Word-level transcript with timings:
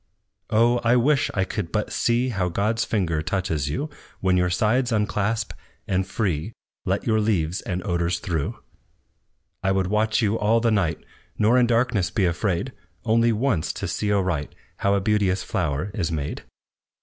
"Oh! 0.49 0.79
I 0.83 0.95
wish 0.95 1.29
I 1.35 1.43
could 1.43 1.71
but 1.71 1.93
see 1.93 2.29
How 2.29 2.49
God's 2.49 2.83
finger 2.83 3.21
touches 3.21 3.69
you, 3.69 3.91
When 4.19 4.35
your 4.35 4.49
sides 4.49 4.91
unclasp, 4.91 5.53
and 5.87 6.07
free, 6.07 6.53
Let 6.85 7.05
your 7.05 7.19
leaves 7.21 7.61
and 7.61 7.85
odors 7.85 8.17
through. 8.17 8.57
"I 9.61 9.71
would 9.71 9.85
watch 9.91 10.19
you 10.19 10.39
all 10.39 10.59
the 10.59 10.71
night, 10.71 11.05
Nor 11.37 11.55
in 11.59 11.67
darkness 11.67 12.09
be 12.09 12.25
afraid, 12.25 12.73
Only 13.05 13.31
once 13.31 13.71
to 13.73 13.87
see 13.87 14.11
aright 14.11 14.55
How 14.77 14.95
a 14.95 15.01
beauteous 15.01 15.43
flower 15.43 15.91
is 15.93 16.11
made. 16.11 16.45